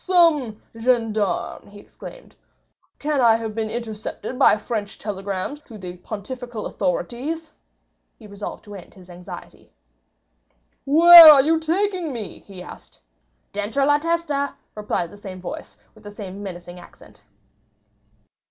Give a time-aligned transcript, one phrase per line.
[0.03, 2.33] "Some gendarme!" he exclaimed.
[2.97, 7.51] "Can I have been intercepted by French telegrams to the pontifical authorities?"
[8.17, 9.71] He resolved to end his anxiety.
[10.87, 12.99] "Where are you taking me?" he asked.
[13.53, 17.21] "Dentro la testa," replied the same voice, with the same menacing accent.